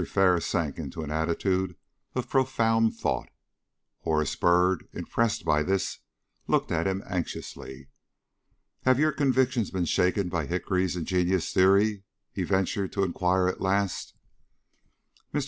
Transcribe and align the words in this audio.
Ferris 0.09 0.47
sank 0.47 0.79
into 0.79 1.03
an 1.03 1.11
attitude 1.11 1.75
of 2.15 2.27
profound 2.27 2.95
thought. 2.95 3.29
Horace 3.99 4.35
Byrd, 4.35 4.87
impressed 4.93 5.45
by 5.45 5.61
this, 5.61 5.99
looked 6.47 6.71
at 6.71 6.87
him 6.87 7.03
anxiously. 7.07 7.87
"Have 8.81 8.97
your 8.99 9.11
convictions 9.11 9.69
been 9.69 9.85
shaken 9.85 10.27
by 10.27 10.47
Hickory's 10.47 10.95
ingenious 10.95 11.53
theory?" 11.53 12.01
he 12.31 12.41
ventured 12.41 12.91
to 12.93 13.03
inquire 13.03 13.47
at 13.47 13.61
last. 13.61 14.15
Mr. 15.31 15.39